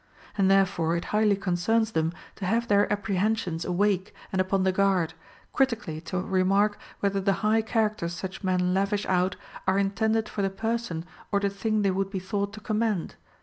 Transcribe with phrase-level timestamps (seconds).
[0.35, 4.71] And therefore it highly concerns them to have their apprehen sions awake and upon the
[4.71, 5.13] guard,
[5.53, 9.35] critically to remark whether the high characters such men lavish out
[9.67, 13.13] are in tended for the person or the thing they would be thought to commend.